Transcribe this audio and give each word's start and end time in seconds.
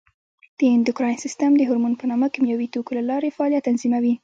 د 0.59 0.61
اندوکراین 0.75 1.17
سیستم 1.25 1.51
د 1.57 1.61
هورمون 1.69 1.93
په 1.97 2.05
نامه 2.11 2.27
کیمیاوي 2.33 2.67
توکو 2.73 2.91
له 2.97 3.03
لارې 3.09 3.35
فعالیت 3.35 3.63
تنظیموي. 3.67 4.13